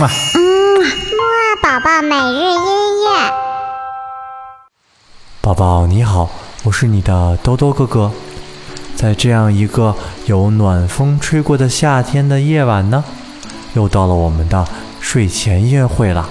[0.00, 3.32] 木二宝宝每日音乐。
[5.40, 6.30] 宝宝你好，
[6.62, 8.12] 我是你的兜兜哥哥。
[8.94, 13.02] 在这样一个有暖风吹过的夏天的夜晚呢，
[13.74, 14.64] 又到了我们的
[15.00, 16.28] 睡前音乐会了。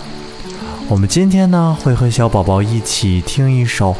[0.88, 3.94] 我们今天呢会和小宝宝一起听一首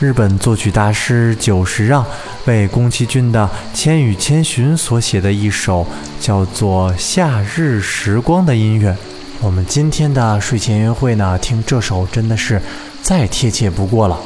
[0.00, 2.04] 日本作曲大师久石让
[2.46, 5.86] 为宫崎骏的《千与千寻》所写的一首
[6.18, 8.96] 叫做《夏日时光》的音乐。
[9.40, 12.60] 我们今天的睡前音乐会呢，听这首真的是
[13.02, 14.18] 再贴切不过了。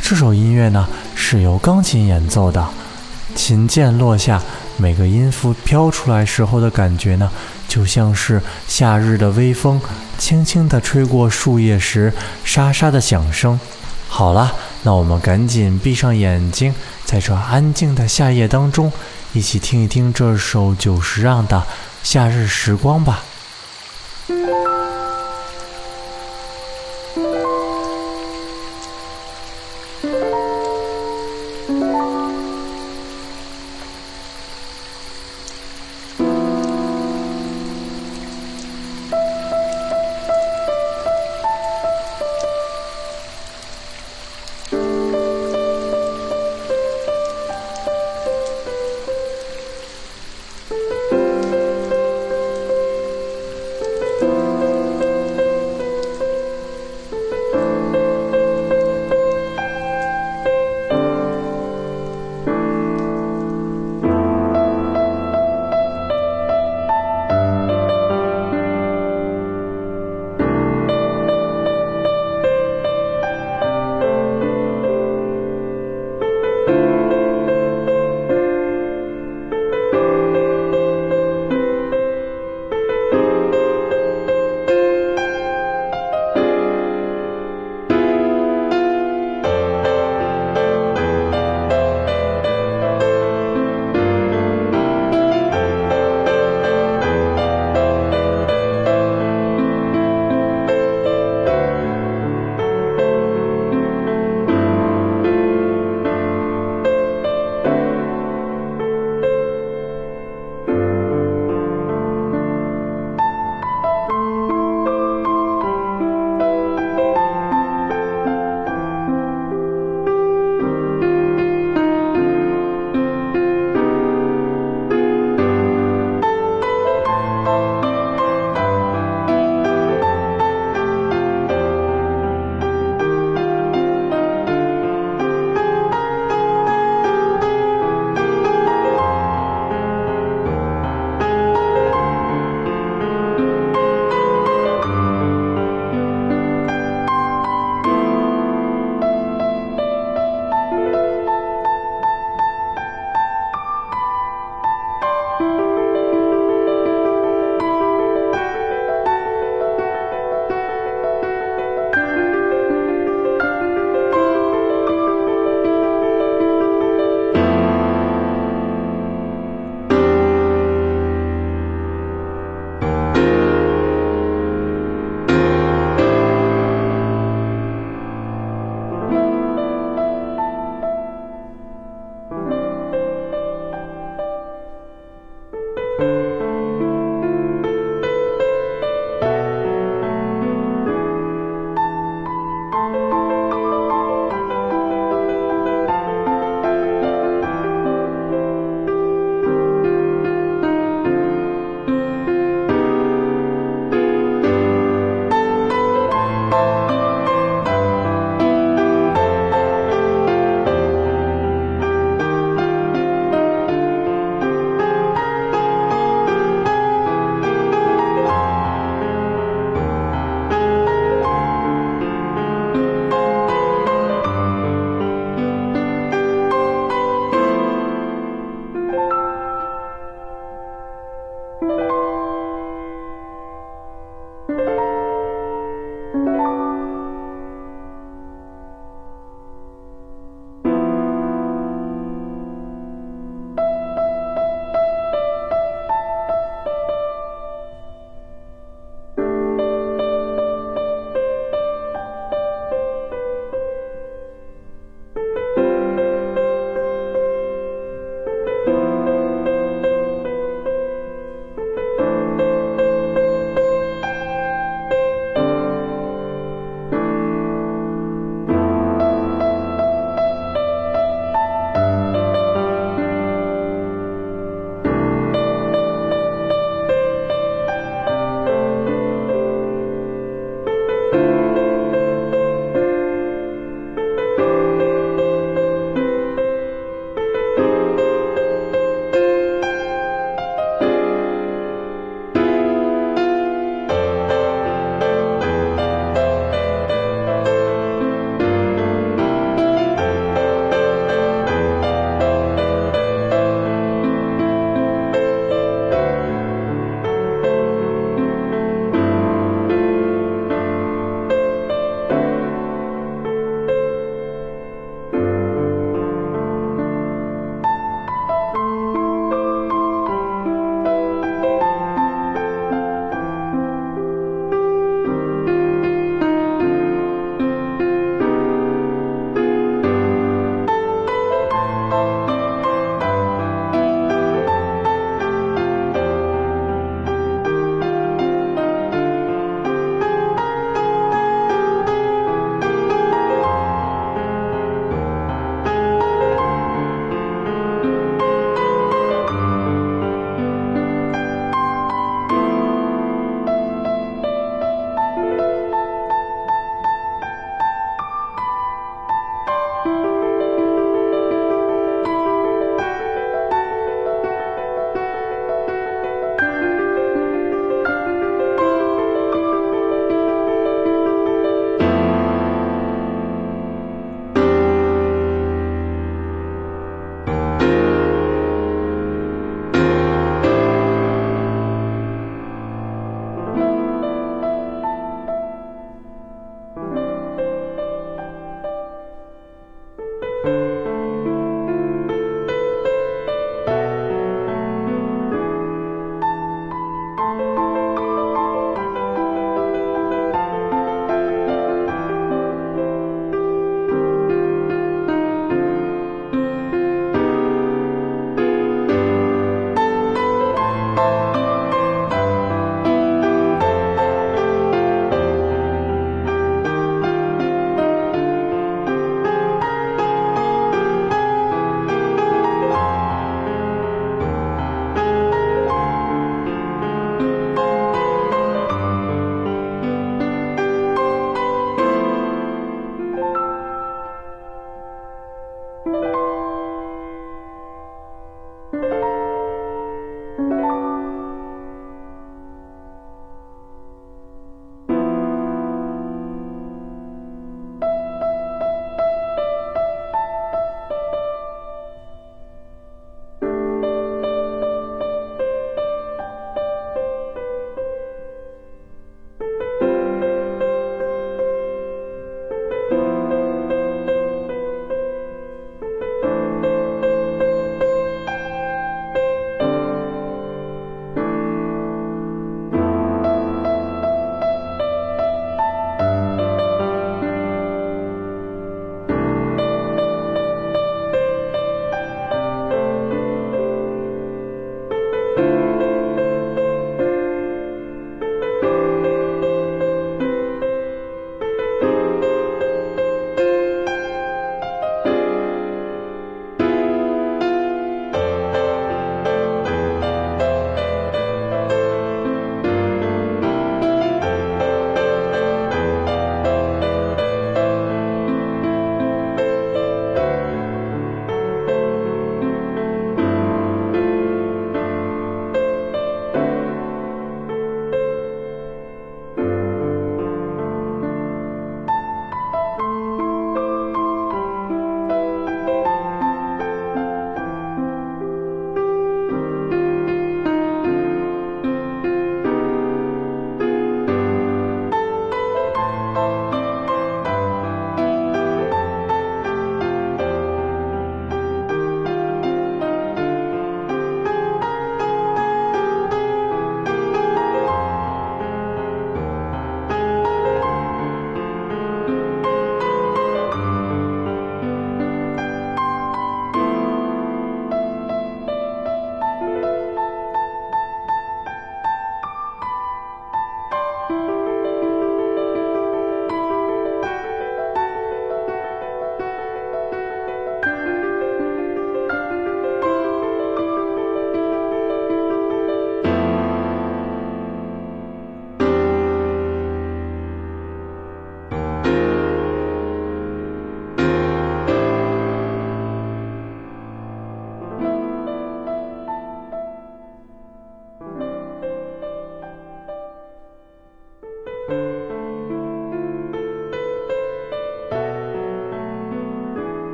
[0.00, 2.66] 这首音乐呢是由钢琴演奏的，
[3.34, 4.40] 琴键落下，
[4.78, 7.30] 每个音符飘出来时候的感觉呢，
[7.68, 9.78] 就像是夏日的微风
[10.16, 12.10] 轻轻地吹过树叶时
[12.42, 13.60] 沙沙的响声。
[14.08, 14.54] 好了，
[14.86, 16.74] 那我们赶紧闭上眼睛，
[17.06, 18.92] 在这安静的夏夜当中，
[19.32, 21.56] 一起听一听这首久石让的
[22.02, 23.24] 《夏日时光》吧。